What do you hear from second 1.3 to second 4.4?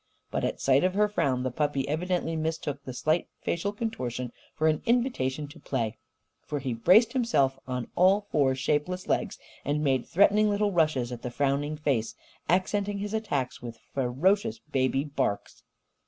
the puppy evidently mistook the slight facial contortion